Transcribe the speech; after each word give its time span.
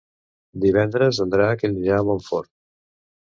Divendres 0.63 1.19
en 1.25 1.33
Drac 1.35 1.67
anirà 1.69 2.01
a 2.01 2.07
Montfort. 2.09 2.51